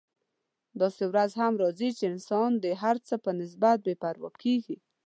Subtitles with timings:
[0.81, 4.77] داسې ورځ هم راځي چې انسان د هر څه په نسبت بې پروا کیږي.